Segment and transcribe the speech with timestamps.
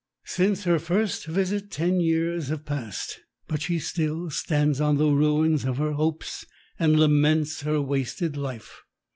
[0.25, 5.63] Since her first visit ten years have passed, but she still stands on the ruins
[5.63, 6.43] of her hopes
[6.79, 8.81] and laments her wasted life.